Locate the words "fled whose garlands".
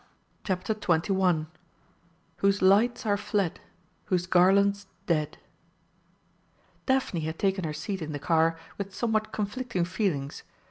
3.17-4.87